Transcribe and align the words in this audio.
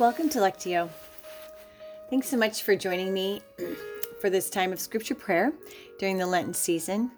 Welcome 0.00 0.28
to 0.30 0.40
Lectio. 0.40 0.88
Thanks 2.10 2.26
so 2.26 2.36
much 2.36 2.64
for 2.64 2.74
joining 2.74 3.14
me 3.14 3.42
for 4.20 4.28
this 4.28 4.50
time 4.50 4.72
of 4.72 4.80
scripture 4.80 5.14
prayer 5.14 5.52
during 6.00 6.18
the 6.18 6.26
Lenten 6.26 6.52
season. 6.52 7.12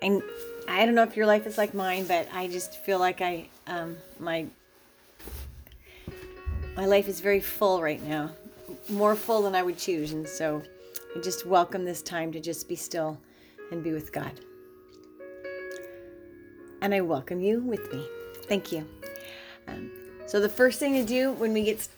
And 0.00 0.22
I 0.66 0.86
don't 0.86 0.94
know 0.94 1.02
if 1.02 1.14
your 1.14 1.26
life 1.26 1.46
is 1.46 1.58
like 1.58 1.74
mine, 1.74 2.06
but 2.06 2.26
I 2.32 2.48
just 2.48 2.78
feel 2.78 2.98
like 2.98 3.20
I 3.20 3.50
um, 3.66 3.98
my 4.18 4.46
my 6.74 6.86
life 6.86 7.06
is 7.06 7.20
very 7.20 7.40
full 7.40 7.82
right 7.82 8.02
now, 8.02 8.30
more 8.88 9.14
full 9.14 9.42
than 9.42 9.54
I 9.54 9.62
would 9.62 9.76
choose, 9.76 10.12
and 10.12 10.26
so 10.26 10.62
I 11.14 11.20
just 11.20 11.44
welcome 11.44 11.84
this 11.84 12.00
time 12.00 12.32
to 12.32 12.40
just 12.40 12.66
be 12.66 12.76
still 12.76 13.18
and 13.70 13.84
be 13.84 13.92
with 13.92 14.10
God. 14.10 14.40
And 16.80 16.94
I 16.94 17.02
welcome 17.02 17.40
you 17.40 17.60
with 17.60 17.92
me. 17.92 18.06
Thank 18.48 18.72
you. 18.72 18.86
Um, 19.68 19.90
so 20.26 20.40
the 20.40 20.48
first 20.48 20.78
thing 20.78 20.94
to 20.94 21.04
do 21.04 21.32
when 21.32 21.52
we 21.52 21.62
get 21.62 21.88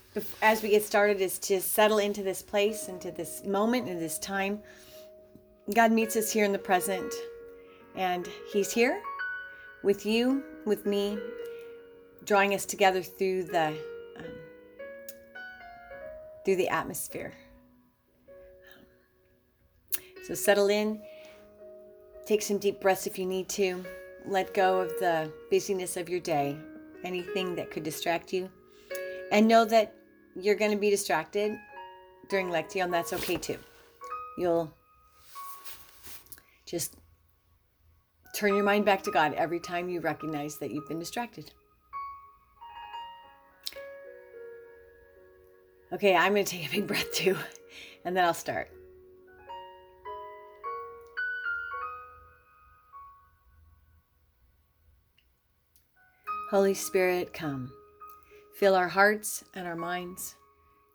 as 0.42 0.62
we 0.62 0.70
get 0.70 0.84
started 0.84 1.20
is 1.20 1.38
to 1.38 1.60
settle 1.60 1.98
into 1.98 2.22
this 2.22 2.42
place, 2.42 2.88
into 2.88 3.10
this 3.10 3.44
moment, 3.44 3.88
into 3.88 4.00
this 4.00 4.18
time. 4.18 4.60
God 5.74 5.92
meets 5.92 6.16
us 6.16 6.32
here 6.32 6.44
in 6.44 6.52
the 6.52 6.58
present, 6.58 7.12
and 7.94 8.28
He's 8.52 8.72
here 8.72 9.02
with 9.82 10.06
you, 10.06 10.42
with 10.64 10.86
me, 10.86 11.18
drawing 12.24 12.54
us 12.54 12.64
together 12.64 13.02
through 13.02 13.44
the 13.44 13.68
um, 14.16 14.24
through 16.44 16.56
the 16.56 16.68
atmosphere. 16.68 17.32
So 20.26 20.34
settle 20.34 20.68
in. 20.68 21.00
Take 22.26 22.42
some 22.42 22.58
deep 22.58 22.80
breaths 22.80 23.06
if 23.06 23.18
you 23.18 23.24
need 23.24 23.48
to. 23.50 23.84
Let 24.26 24.52
go 24.52 24.80
of 24.80 24.90
the 25.00 25.32
busyness 25.50 25.96
of 25.96 26.10
your 26.10 26.20
day 26.20 26.58
anything 27.04 27.54
that 27.56 27.70
could 27.70 27.82
distract 27.82 28.32
you. 28.32 28.50
And 29.30 29.46
know 29.46 29.64
that 29.66 29.94
you're 30.34 30.54
going 30.54 30.70
to 30.70 30.76
be 30.76 30.90
distracted 30.90 31.58
during 32.28 32.48
Lectio, 32.48 32.84
and 32.84 32.92
that's 32.92 33.12
okay 33.12 33.36
too. 33.36 33.58
You'll 34.36 34.72
just 36.66 36.96
turn 38.34 38.54
your 38.54 38.64
mind 38.64 38.84
back 38.84 39.02
to 39.02 39.10
God 39.10 39.34
every 39.34 39.60
time 39.60 39.88
you 39.88 40.00
recognize 40.00 40.58
that 40.58 40.70
you've 40.70 40.88
been 40.88 40.98
distracted. 40.98 41.50
Okay, 45.92 46.14
I'm 46.14 46.34
going 46.34 46.44
to 46.44 46.50
take 46.56 46.68
a 46.68 46.70
big 46.70 46.86
breath 46.86 47.10
too, 47.12 47.36
and 48.04 48.16
then 48.16 48.24
I'll 48.24 48.34
start. 48.34 48.70
Holy 56.50 56.72
Spirit, 56.72 57.34
come. 57.34 57.70
Fill 58.54 58.74
our 58.74 58.88
hearts 58.88 59.44
and 59.54 59.66
our 59.66 59.76
minds. 59.76 60.34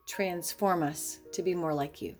Transform 0.08 0.82
us 0.82 1.20
to 1.32 1.44
be 1.44 1.54
more 1.54 1.76
like 1.76 2.02
you. 2.02 2.16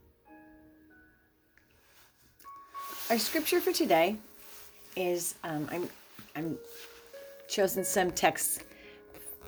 Our 3.10 3.18
scripture 3.18 3.60
for 3.60 3.74
today 3.74 4.18
is 4.96 5.34
um, 5.44 5.68
I'm 5.72 5.90
I'm 6.36 6.60
chosen 7.48 7.84
some 7.84 8.12
texts 8.12 8.60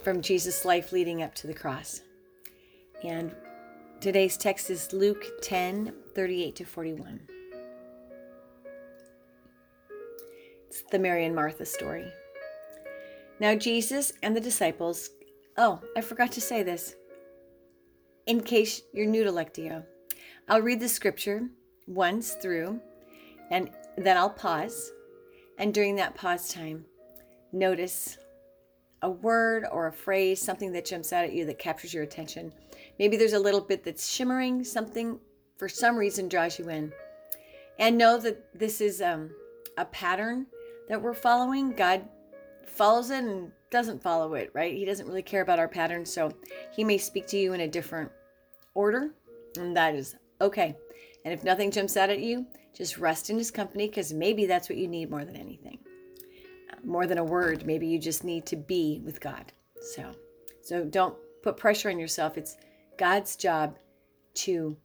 from 0.02 0.19
Jesus' 0.19 0.66
life 0.66 0.91
leading 0.91 1.22
up 1.22 1.36
to 1.36 1.47
the 1.47 1.53
cross. 1.53 2.02
And 3.03 3.36
today's 4.02 4.36
text 4.36 4.72
is 4.72 4.94
Luke 4.94 5.25
10 5.44 5.94
38 6.16 6.56
to 6.56 6.66
41. 6.66 7.19
It's 10.69 10.81
the 10.89 10.97
Mary 10.97 11.25
and 11.25 11.36
Martha 11.36 11.67
story. 11.67 12.11
Now, 13.39 13.55
Jesus 13.55 14.14
and 14.23 14.36
the 14.36 14.41
disciples, 14.41 15.09
oh, 15.58 15.81
I 15.97 16.02
forgot 16.02 16.31
to 16.33 16.41
say 16.41 16.64
this. 16.64 16.95
In 18.28 18.41
case 18.41 18.81
you're 18.94 19.05
new 19.05 19.23
to 19.23 19.31
Lectio, 19.31 19.83
I'll 20.47 20.61
read 20.61 20.80
the 20.80 20.89
scripture 20.89 21.50
once 21.88 22.34
through 22.34 22.79
and 23.51 23.69
then 23.97 24.18
I'll 24.18 24.29
pause. 24.29 24.91
And 25.57 25.74
during 25.74 25.95
that 25.95 26.16
pause 26.16 26.51
time, 26.51 26.85
notice 27.51 28.18
a 29.01 29.09
word 29.09 29.66
or 29.72 29.88
a 29.88 29.94
phrase, 29.94 30.41
something 30.41 30.72
that 30.74 30.85
jumps 30.85 31.13
out 31.13 31.24
at 31.24 31.34
you 31.34 31.45
that 31.45 31.59
captures 31.59 31.94
your 31.94 32.03
attention. 32.03 32.51
Maybe 32.97 33.18
there's 33.18 33.34
a 33.34 33.40
little 33.40 33.62
bit 33.62 33.84
that's 33.84 34.09
shimmering, 34.09 34.63
something 34.63 35.19
for 35.57 35.69
some 35.69 35.95
reason 35.95 36.28
draws 36.28 36.57
you 36.57 36.69
in. 36.69 36.91
And 37.78 37.97
know 37.97 38.18
that 38.19 38.57
this 38.57 38.81
is 38.81 39.01
um, 39.01 39.29
a 39.78 39.85
pattern 39.85 40.47
that 40.88 41.01
we're 41.01 41.13
following. 41.13 41.72
God 41.74 42.07
follows 42.67 43.09
it 43.09 43.23
and 43.23 43.51
doesn't 43.71 44.01
follow 44.01 44.33
it, 44.35 44.51
right? 44.53 44.73
He 44.73 44.85
doesn't 44.85 45.07
really 45.07 45.21
care 45.21 45.41
about 45.41 45.59
our 45.59 45.67
patterns. 45.67 46.11
So 46.13 46.31
he 46.71 46.83
may 46.83 46.97
speak 46.97 47.27
to 47.27 47.37
you 47.37 47.53
in 47.53 47.61
a 47.61 47.67
different 47.67 48.11
order, 48.73 49.11
and 49.57 49.75
that 49.75 49.95
is 49.95 50.15
okay. 50.41 50.75
And 51.23 51.33
if 51.33 51.43
nothing 51.43 51.71
jumps 51.71 51.97
out 51.97 52.09
at 52.09 52.19
you, 52.19 52.45
just 52.73 52.97
rest 52.97 53.29
in 53.29 53.37
his 53.37 53.51
company 53.51 53.87
because 53.87 54.13
maybe 54.13 54.45
that's 54.45 54.69
what 54.69 54.77
you 54.77 54.87
need 54.87 55.09
more 55.09 55.25
than 55.25 55.35
anything. 55.35 55.79
Uh, 56.71 56.75
more 56.83 57.07
than 57.07 57.17
a 57.17 57.23
word, 57.23 57.65
maybe 57.65 57.87
you 57.87 57.97
just 57.97 58.23
need 58.23 58.45
to 58.45 58.55
be 58.55 59.01
with 59.03 59.19
God. 59.19 59.51
So, 59.81 60.11
so 60.61 60.83
don't 60.83 61.15
put 61.41 61.57
pressure 61.57 61.89
on 61.89 61.99
yourself. 61.99 62.37
It's 62.37 62.57
God's 62.97 63.35
job 63.35 63.77
to 64.35 64.77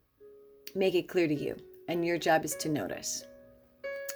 make 0.75 0.95
it 0.95 1.09
clear 1.09 1.27
to 1.27 1.35
you, 1.35 1.57
and 1.89 2.05
your 2.05 2.19
job 2.19 2.45
is 2.45 2.55
to 2.57 2.69
notice. 2.69 3.25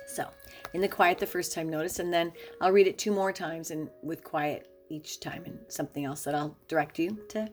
So, 0.07 0.29
in 0.75 0.81
the 0.81 0.89
quiet 0.89 1.19
the 1.19 1.27
first 1.27 1.53
time, 1.53 1.71
notice, 1.71 2.01
and 2.01 2.13
then 2.13 2.33
I'll 2.61 2.73
read 2.73 2.89
it 2.89 2.99
two 2.99 3.13
more 3.13 3.33
times 3.33 3.71
and 3.71 3.89
with 4.03 4.25
quiet 4.25 4.69
each 4.91 5.21
time, 5.21 5.45
and 5.47 5.59
something 5.69 6.05
else 6.05 6.25
that 6.25 6.35
I'll 6.35 6.57
direct 6.69 6.99
you 6.99 7.19
to 7.29 7.49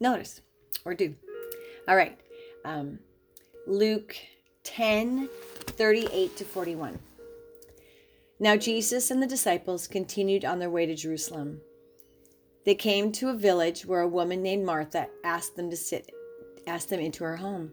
notice 0.00 0.40
or 0.84 0.94
do. 0.94 1.14
All 1.86 1.96
right. 1.96 2.18
Um, 2.64 2.98
Luke 3.66 4.16
10 4.64 5.28
38 5.66 6.36
to 6.36 6.44
41. 6.44 6.98
Now 8.40 8.56
Jesus 8.56 9.10
and 9.10 9.22
the 9.22 9.26
disciples 9.26 9.86
continued 9.86 10.44
on 10.44 10.58
their 10.58 10.70
way 10.70 10.86
to 10.86 10.94
Jerusalem. 10.94 11.60
They 12.64 12.74
came 12.74 13.12
to 13.12 13.28
a 13.28 13.34
village 13.34 13.86
where 13.86 14.00
a 14.00 14.08
woman 14.08 14.42
named 14.42 14.64
Martha 14.64 15.08
asked 15.22 15.56
them 15.56 15.70
to 15.70 15.76
sit, 15.76 16.10
asked 16.66 16.88
them 16.88 17.00
into 17.00 17.22
her 17.22 17.36
home. 17.36 17.70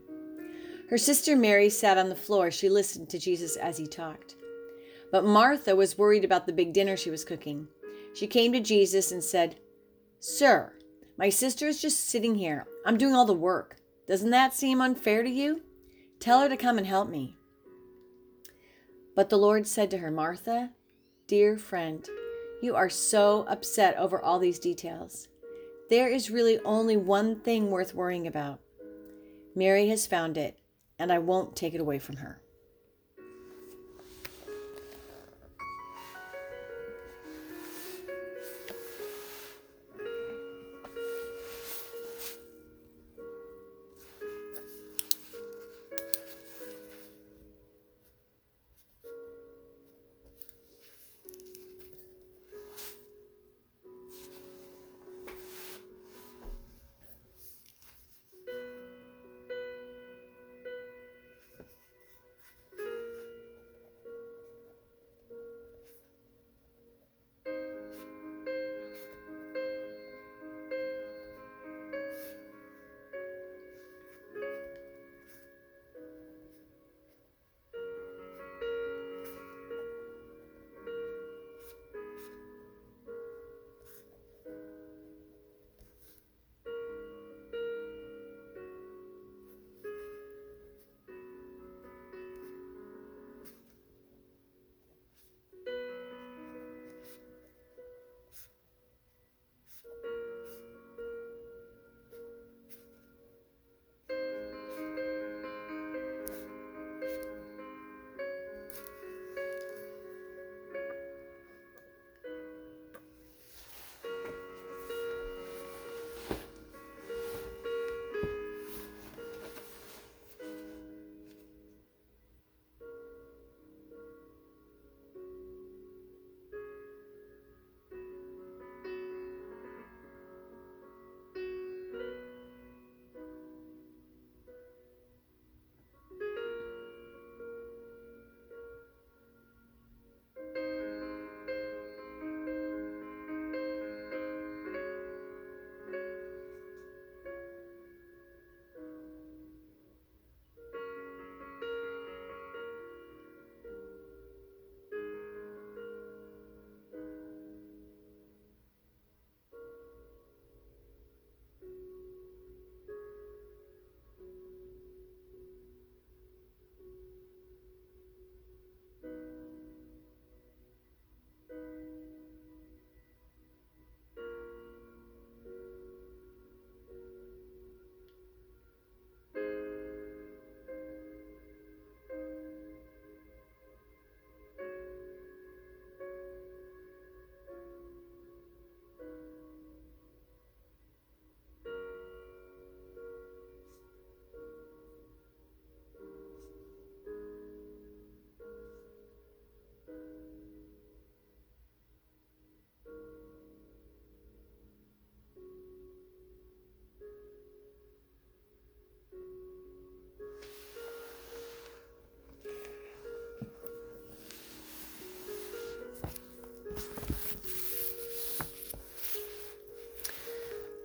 Her 0.90 0.98
sister 0.98 1.36
Mary 1.36 1.70
sat 1.70 1.98
on 1.98 2.10
the 2.10 2.16
floor. 2.16 2.52
She 2.52 2.70
listened 2.70 3.10
to 3.10 3.20
Jesus 3.20 3.56
as 3.56 3.78
he 3.78 3.88
talked. 3.88 4.36
But 5.14 5.24
Martha 5.24 5.76
was 5.76 5.96
worried 5.96 6.26
about 6.26 6.48
the 6.48 6.54
big 6.54 6.74
dinner 6.74 6.98
she 6.98 7.12
was 7.12 7.24
cooking. 7.24 7.68
She 8.16 8.26
came 8.26 8.52
to 8.52 8.60
Jesus 8.60 9.12
and 9.12 9.24
said, 9.24 9.58
Sir, 10.20 10.74
my 11.20 11.30
sister 11.30 11.68
is 11.68 11.80
just 11.80 12.10
sitting 12.10 12.34
here. 12.34 12.66
I'm 12.84 12.98
doing 12.98 13.14
all 13.14 13.28
the 13.28 13.34
work. 13.36 13.78
Doesn't 14.08 14.32
that 14.32 14.56
seem 14.56 14.82
unfair 14.82 15.22
to 15.22 15.30
you? 15.30 15.62
Tell 16.20 16.40
her 16.40 16.50
to 16.50 16.58
come 16.58 16.80
and 16.80 16.88
help 16.88 17.10
me. 17.10 17.38
But 19.16 19.30
the 19.30 19.38
Lord 19.38 19.68
said 19.68 19.92
to 19.92 20.00
her, 20.00 20.10
Martha, 20.10 20.72
dear 21.28 21.60
friend, 21.60 22.04
you 22.64 22.76
are 22.76 22.90
so 22.90 23.46
upset 23.48 23.96
over 24.00 24.20
all 24.20 24.40
these 24.40 24.58
details. 24.58 25.28
There 25.92 26.08
is 26.08 26.32
really 26.32 26.58
only 26.66 26.98
one 26.98 27.40
thing 27.42 27.70
worth 27.70 27.94
worrying 27.94 28.26
about. 28.26 28.62
Mary 29.56 29.90
has 29.90 30.08
found 30.08 30.40
it, 30.40 30.58
and 30.98 31.14
I 31.14 31.20
won't 31.20 31.56
take 31.56 31.76
it 31.76 31.82
away 31.82 32.00
from 32.00 32.16
her. 32.16 32.42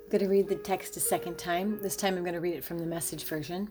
I'm 0.08 0.12
going 0.12 0.24
to 0.24 0.30
read 0.30 0.48
the 0.48 0.54
text 0.54 0.96
a 0.96 1.00
second 1.00 1.36
time. 1.36 1.80
This 1.82 1.94
time 1.94 2.16
I'm 2.16 2.22
going 2.22 2.32
to 2.32 2.40
read 2.40 2.54
it 2.54 2.64
from 2.64 2.78
the 2.78 2.86
message 2.86 3.24
version. 3.24 3.68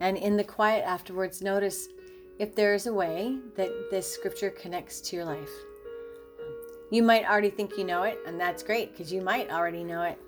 And 0.00 0.16
in 0.16 0.36
the 0.36 0.42
quiet 0.42 0.84
afterwards, 0.84 1.40
notice 1.40 1.86
if 2.40 2.56
there 2.56 2.74
is 2.74 2.88
a 2.88 2.92
way 2.92 3.38
that 3.54 3.70
this 3.88 4.12
scripture 4.12 4.50
connects 4.50 5.00
to 5.02 5.14
your 5.14 5.24
life. 5.24 5.48
You 6.90 7.04
might 7.04 7.30
already 7.30 7.50
think 7.50 7.78
you 7.78 7.84
know 7.84 8.02
it, 8.02 8.18
and 8.26 8.40
that's 8.40 8.64
great 8.64 8.90
because 8.90 9.12
you 9.12 9.22
might 9.22 9.52
already 9.52 9.84
know 9.84 10.02
it. 10.02 10.18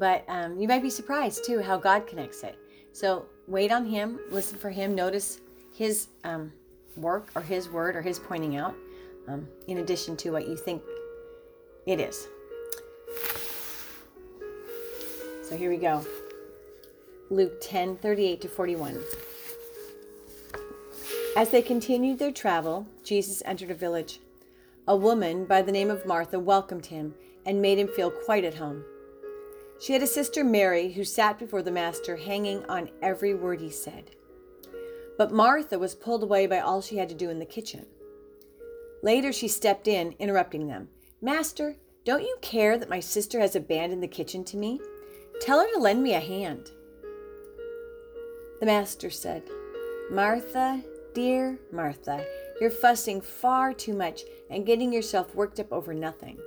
But 0.00 0.24
um, 0.26 0.58
you 0.58 0.66
might 0.66 0.82
be 0.82 0.90
surprised 0.90 1.44
too 1.44 1.60
how 1.60 1.76
God 1.76 2.08
connects 2.08 2.42
it. 2.42 2.58
So 2.92 3.26
wait 3.46 3.70
on 3.70 3.86
Him, 3.86 4.18
listen 4.30 4.58
for 4.58 4.70
Him, 4.70 4.96
notice 4.96 5.42
His 5.72 6.08
um, 6.24 6.52
work 6.96 7.30
or 7.36 7.42
His 7.42 7.68
word 7.68 7.94
or 7.94 8.02
His 8.02 8.18
pointing 8.18 8.56
out, 8.56 8.74
um, 9.28 9.46
in 9.68 9.78
addition 9.78 10.16
to 10.16 10.32
what 10.32 10.48
you 10.48 10.56
think 10.56 10.82
it 11.86 12.00
is. 12.00 12.26
So 15.52 15.58
here 15.58 15.68
we 15.68 15.76
go. 15.76 16.02
Luke 17.28 17.60
10 17.60 17.98
38 17.98 18.40
to 18.40 18.48
41. 18.48 18.98
As 21.36 21.50
they 21.50 21.60
continued 21.60 22.18
their 22.18 22.32
travel, 22.32 22.86
Jesus 23.04 23.42
entered 23.44 23.70
a 23.70 23.74
village. 23.74 24.20
A 24.88 24.96
woman 24.96 25.44
by 25.44 25.60
the 25.60 25.70
name 25.70 25.90
of 25.90 26.06
Martha 26.06 26.40
welcomed 26.40 26.86
him 26.86 27.14
and 27.44 27.60
made 27.60 27.78
him 27.78 27.88
feel 27.88 28.10
quite 28.10 28.44
at 28.44 28.54
home. 28.54 28.82
She 29.78 29.92
had 29.92 30.02
a 30.02 30.06
sister, 30.06 30.42
Mary, 30.42 30.90
who 30.92 31.04
sat 31.04 31.38
before 31.38 31.60
the 31.60 31.70
Master, 31.70 32.16
hanging 32.16 32.64
on 32.64 32.88
every 33.02 33.34
word 33.34 33.60
he 33.60 33.68
said. 33.68 34.12
But 35.18 35.32
Martha 35.32 35.78
was 35.78 35.94
pulled 35.94 36.22
away 36.22 36.46
by 36.46 36.60
all 36.60 36.80
she 36.80 36.96
had 36.96 37.10
to 37.10 37.14
do 37.14 37.28
in 37.28 37.40
the 37.40 37.44
kitchen. 37.44 37.84
Later, 39.02 39.34
she 39.34 39.48
stepped 39.48 39.86
in, 39.86 40.14
interrupting 40.18 40.68
them. 40.68 40.88
Master, 41.20 41.76
don't 42.06 42.22
you 42.22 42.38
care 42.40 42.78
that 42.78 42.88
my 42.88 43.00
sister 43.00 43.38
has 43.38 43.54
abandoned 43.54 44.02
the 44.02 44.08
kitchen 44.08 44.44
to 44.44 44.56
me? 44.56 44.80
Tell 45.40 45.60
her 45.60 45.72
to 45.74 45.80
lend 45.80 46.02
me 46.02 46.14
a 46.14 46.20
hand. 46.20 46.70
The 48.60 48.66
master 48.66 49.10
said, 49.10 49.42
Martha, 50.10 50.82
dear 51.14 51.58
Martha, 51.72 52.24
you're 52.60 52.70
fussing 52.70 53.20
far 53.20 53.72
too 53.72 53.92
much 53.92 54.22
and 54.50 54.66
getting 54.66 54.92
yourself 54.92 55.34
worked 55.34 55.58
up 55.58 55.72
over 55.72 55.92
nothing. 55.94 56.38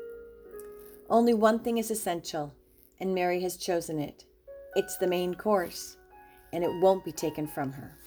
Only 1.10 1.34
one 1.34 1.60
thing 1.60 1.78
is 1.78 1.92
essential, 1.92 2.54
and 3.00 3.14
Mary 3.14 3.42
has 3.42 3.58
chosen 3.58 4.00
it. 4.00 4.26
It's 4.76 4.98
the 4.98 5.08
main 5.08 5.36
course, 5.36 5.98
and 6.54 6.64
it 6.64 6.82
won't 6.82 7.04
be 7.04 7.12
taken 7.12 7.48
from 7.48 7.74
her. 7.74 7.98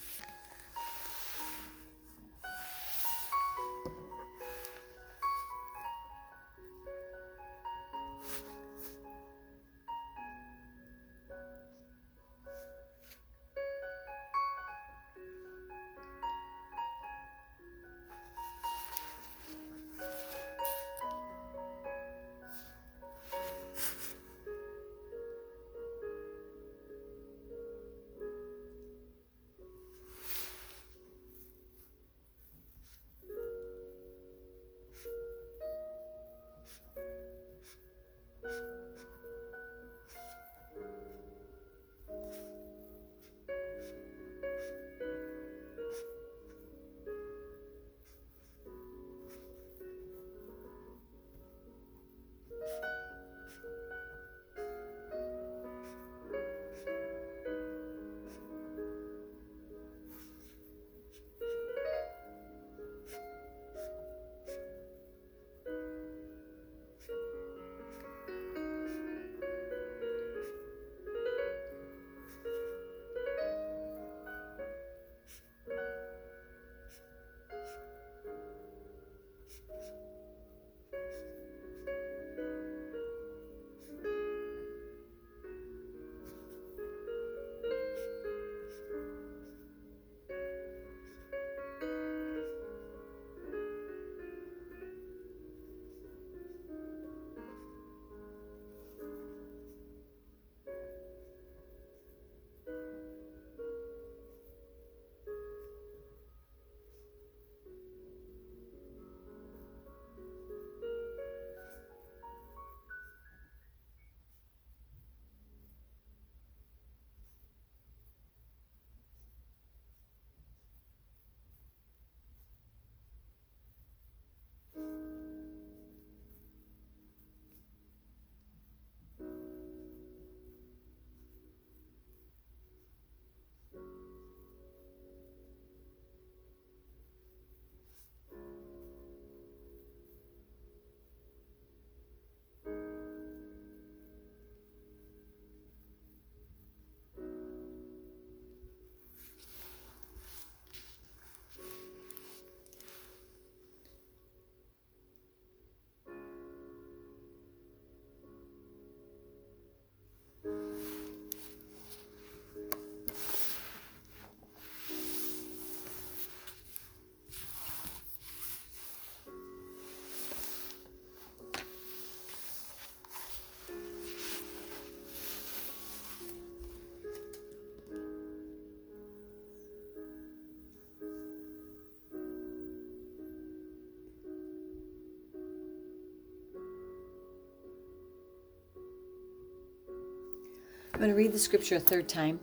I'm 190.99 191.03
going 191.03 191.15
to 191.15 191.17
read 191.17 191.31
the 191.31 191.39
scripture 191.39 191.77
a 191.77 191.81
third 191.81 192.09
time. 192.09 192.41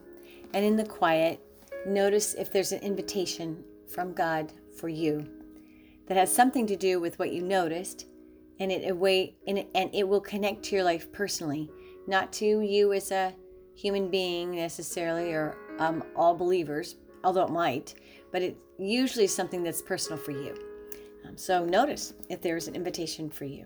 And 0.54 0.64
in 0.64 0.78
the 0.78 0.86
quiet, 0.86 1.42
notice 1.86 2.36
if 2.36 2.54
there's 2.54 2.72
an 2.72 2.80
invitation 2.80 3.62
from 3.94 4.14
God 4.14 4.54
for 4.80 4.88
you 4.88 5.28
that 6.08 6.16
has 6.16 6.34
something 6.34 6.66
to 6.68 6.78
do 6.78 7.02
with 7.02 7.20
what 7.20 7.34
you 7.34 7.42
noticed 7.42 8.06
and 8.62 8.72
it 8.72 8.90
away 8.90 9.36
and 9.46 9.58
it, 9.58 9.68
and 9.76 9.94
it 9.94 10.08
will 10.08 10.22
connect 10.22 10.64
to 10.64 10.76
your 10.76 10.86
life 10.86 11.12
personally, 11.12 11.70
not 12.08 12.32
to 12.32 12.62
you 12.62 12.94
as 12.94 13.12
a 13.12 13.34
human 13.76 14.10
being 14.10 14.56
necessarily 14.56 15.34
or 15.34 15.58
um, 15.80 16.02
all 16.16 16.34
believers, 16.34 16.96
although 17.26 17.44
it 17.44 17.52
might, 17.52 17.96
but 18.32 18.42
it 18.42 18.56
usually 18.80 19.26
is 19.26 19.36
something 19.36 19.64
that's 19.64 19.82
personal 19.82 20.18
for 20.18 20.32
you. 20.32 20.56
Um, 21.28 21.36
so 21.36 21.66
notice 21.66 22.14
if 22.30 22.42
there's 22.42 22.70
an 22.70 22.76
invitation 22.76 23.30
for 23.30 23.44
you. 23.44 23.66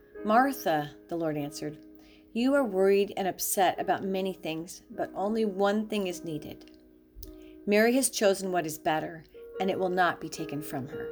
Martha, 0.23 0.91
the 1.07 1.15
Lord 1.15 1.35
answered, 1.35 1.77
you 2.33 2.53
are 2.53 2.63
worried 2.63 3.11
and 3.17 3.27
upset 3.27 3.79
about 3.79 4.03
many 4.03 4.33
things, 4.33 4.83
but 4.91 5.11
only 5.15 5.43
one 5.43 5.87
thing 5.87 6.07
is 6.07 6.23
needed. 6.23 6.71
Mary 7.65 7.93
has 7.95 8.09
chosen 8.09 8.51
what 8.51 8.65
is 8.65 8.77
better, 8.77 9.23
and 9.59 9.69
it 9.69 9.77
will 9.77 9.89
not 9.89 10.21
be 10.21 10.29
taken 10.29 10.61
from 10.61 10.87
her. 10.87 11.07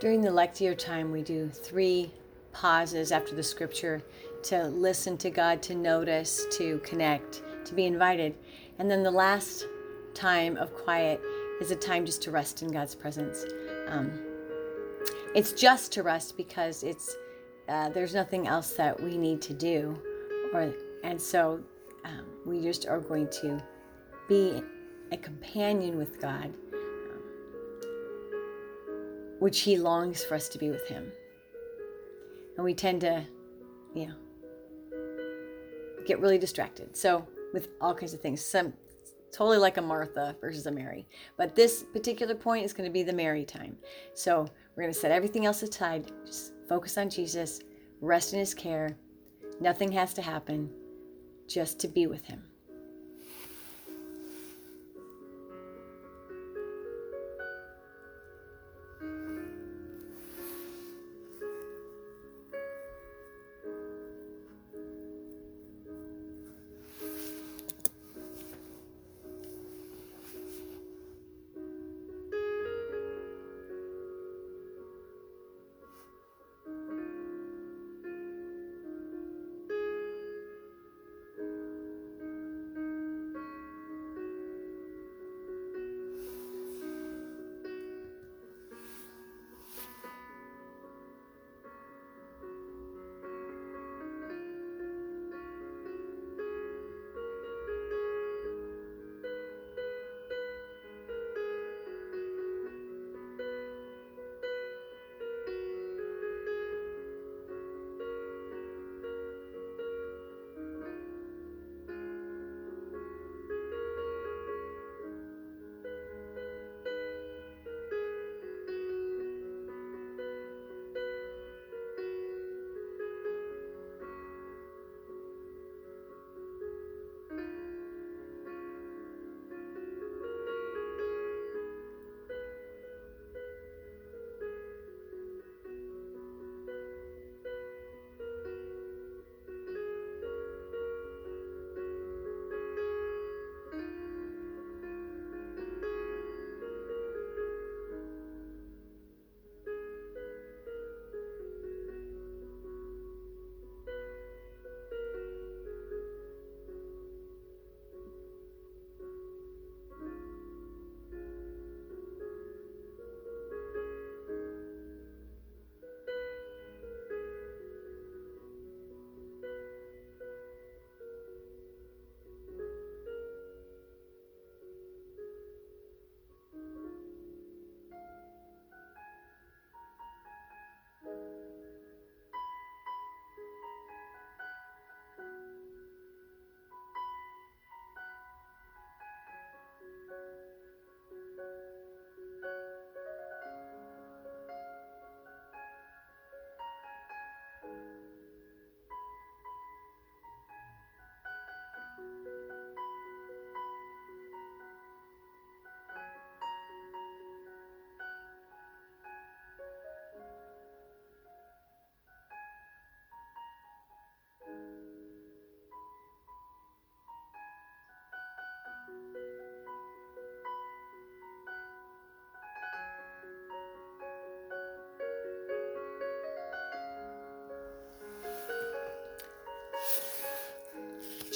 During 0.00 0.22
the 0.22 0.30
Lectio 0.30 0.76
time, 0.76 1.12
we 1.12 1.20
do 1.20 1.50
three 1.50 2.10
pauses 2.52 3.12
after 3.12 3.34
the 3.34 3.42
scripture 3.42 4.02
to 4.44 4.64
listen 4.68 5.18
to 5.18 5.28
God, 5.28 5.60
to 5.64 5.74
notice, 5.74 6.46
to 6.52 6.78
connect, 6.78 7.42
to 7.66 7.74
be 7.74 7.84
invited. 7.84 8.34
And 8.78 8.90
then 8.90 9.02
the 9.02 9.10
last 9.10 9.66
time 10.14 10.56
of 10.56 10.74
quiet 10.74 11.20
is 11.60 11.70
a 11.70 11.76
time 11.76 12.06
just 12.06 12.22
to 12.22 12.30
rest 12.30 12.62
in 12.62 12.72
God's 12.72 12.94
presence. 12.94 13.44
Um, 13.88 14.18
it's 15.34 15.52
just 15.52 15.92
to 15.92 16.02
rest 16.02 16.34
because 16.34 16.82
it's 16.82 17.14
uh, 17.68 17.90
there's 17.90 18.14
nothing 18.14 18.48
else 18.48 18.72
that 18.72 18.98
we 18.98 19.18
need 19.18 19.42
to 19.42 19.52
do, 19.52 19.96
or 20.54 20.74
and 21.04 21.20
so 21.20 21.60
um, 22.06 22.24
we 22.46 22.62
just 22.62 22.86
are 22.86 23.00
going 23.00 23.28
to 23.42 23.62
be 24.30 24.62
a 25.12 25.18
companion 25.18 25.98
with 25.98 26.18
God 26.20 26.52
which 29.40 29.60
he 29.60 29.76
longs 29.76 30.22
for 30.22 30.34
us 30.34 30.48
to 30.50 30.58
be 30.58 30.70
with 30.70 30.86
him. 30.86 31.10
And 32.56 32.64
we 32.64 32.74
tend 32.74 33.00
to, 33.00 33.24
you 33.94 34.06
know, 34.06 34.14
get 36.06 36.20
really 36.20 36.38
distracted. 36.38 36.96
So, 36.96 37.26
with 37.52 37.68
all 37.80 37.94
kinds 37.94 38.14
of 38.14 38.20
things, 38.20 38.44
some 38.44 38.72
totally 39.32 39.58
like 39.58 39.78
a 39.78 39.82
Martha 39.82 40.36
versus 40.40 40.66
a 40.66 40.70
Mary. 40.70 41.06
But 41.36 41.56
this 41.56 41.84
particular 41.92 42.34
point 42.34 42.64
is 42.64 42.72
going 42.72 42.88
to 42.88 42.92
be 42.92 43.02
the 43.02 43.12
Mary 43.12 43.44
time. 43.44 43.76
So, 44.14 44.46
we're 44.76 44.84
going 44.84 44.94
to 44.94 44.98
set 44.98 45.10
everything 45.10 45.46
else 45.46 45.62
aside, 45.62 46.12
just 46.24 46.52
focus 46.68 46.96
on 46.98 47.10
Jesus, 47.10 47.60
rest 48.00 48.32
in 48.32 48.38
his 48.38 48.54
care. 48.54 48.96
Nothing 49.60 49.90
has 49.92 50.14
to 50.14 50.22
happen, 50.22 50.70
just 51.48 51.80
to 51.80 51.88
be 51.88 52.06
with 52.06 52.24
him. 52.24 52.49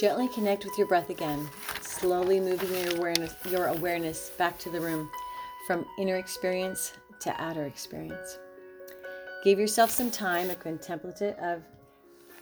Gently 0.05 0.29
connect 0.29 0.67
with 0.67 0.77
your 0.77 0.87
breath 0.87 1.09
again, 1.09 1.49
slowly 1.81 2.39
moving 2.39 2.71
your 2.79 2.99
awareness, 2.99 3.35
your 3.49 3.69
awareness 3.69 4.29
back 4.37 4.59
to 4.59 4.69
the 4.69 4.79
room 4.79 5.11
from 5.67 5.87
inner 5.99 6.17
experience 6.17 6.93
to 7.21 7.35
outer 7.43 7.65
experience. 7.65 8.37
Give 9.45 9.59
yourself 9.59 9.89
some 9.91 10.11
time, 10.11 10.51
a 10.51 10.57
contemplative 10.57 11.39
of, 11.39 11.63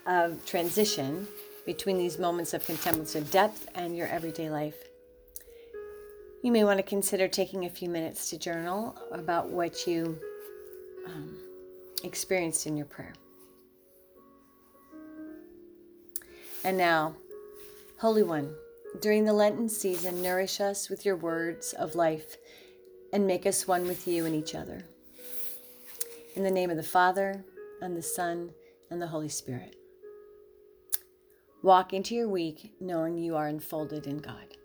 of 0.06 0.44
transition 0.44 1.28
between 1.64 1.98
these 1.98 2.18
moments 2.18 2.52
of 2.52 2.66
contemplative 2.66 3.30
depth 3.30 3.68
and 3.76 3.96
your 3.96 4.08
everyday 4.08 4.50
life. 4.50 4.88
You 6.42 6.50
may 6.50 6.64
want 6.64 6.78
to 6.78 6.82
consider 6.82 7.28
taking 7.28 7.66
a 7.66 7.70
few 7.70 7.88
minutes 7.88 8.28
to 8.30 8.38
journal 8.38 8.98
about 9.12 9.50
what 9.50 9.86
you 9.86 10.18
um, 11.06 11.36
experienced 12.02 12.66
in 12.66 12.76
your 12.76 12.86
prayer. 12.86 13.12
And 16.64 16.76
now, 16.76 17.14
Holy 18.02 18.24
One, 18.24 18.52
during 19.00 19.24
the 19.24 19.32
Lenten 19.32 19.68
season, 19.68 20.20
nourish 20.20 20.60
us 20.60 20.90
with 20.90 21.06
your 21.06 21.14
words 21.14 21.72
of 21.72 21.94
life 21.94 22.36
and 23.12 23.28
make 23.28 23.46
us 23.46 23.68
one 23.68 23.86
with 23.86 24.08
you 24.08 24.26
and 24.26 24.34
each 24.34 24.56
other. 24.56 24.84
In 26.34 26.42
the 26.42 26.50
name 26.50 26.68
of 26.68 26.76
the 26.76 26.82
Father, 26.82 27.44
and 27.80 27.96
the 27.96 28.02
Son, 28.02 28.50
and 28.90 29.00
the 29.00 29.06
Holy 29.06 29.28
Spirit. 29.28 29.76
Walk 31.62 31.92
into 31.92 32.16
your 32.16 32.28
week 32.28 32.72
knowing 32.80 33.18
you 33.18 33.36
are 33.36 33.46
enfolded 33.46 34.08
in 34.08 34.18
God. 34.18 34.56